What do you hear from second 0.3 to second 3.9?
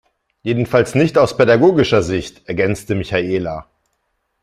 Jedenfalls nicht aus pädagogischer Sicht, ergänzte Michaela.